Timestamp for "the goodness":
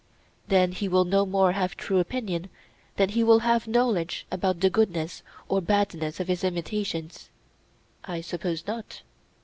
4.59-5.21